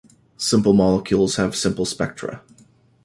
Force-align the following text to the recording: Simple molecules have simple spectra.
Simple 0.39 0.73
molecules 0.73 1.35
have 1.35 1.55
simple 1.55 1.85
spectra. 1.85 2.41